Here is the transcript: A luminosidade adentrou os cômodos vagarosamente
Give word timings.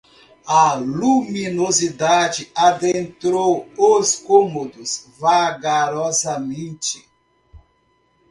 A 0.47 0.73
luminosidade 0.79 2.51
adentrou 2.57 3.69
os 3.77 4.15
cômodos 4.15 5.07
vagarosamente 5.19 7.07